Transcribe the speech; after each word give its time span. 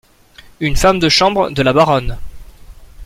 Une 0.59 0.75
femme 0.75 0.97
de 0.97 1.09
chambre 1.09 1.51
de 1.51 1.61
la 1.61 1.73
Baronne. 1.73 2.17